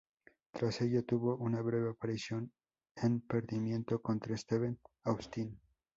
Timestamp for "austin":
5.03-5.59